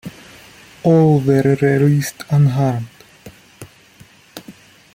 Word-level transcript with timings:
All 0.81 1.19
were 1.19 1.43
released 1.61 2.23
unharmed. 2.31 2.87